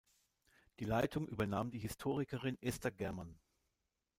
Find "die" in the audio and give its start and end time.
0.79-0.85, 1.69-1.77